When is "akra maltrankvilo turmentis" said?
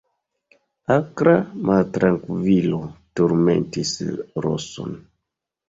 0.95-3.95